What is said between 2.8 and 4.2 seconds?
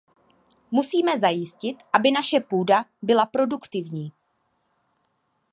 byla produktivní.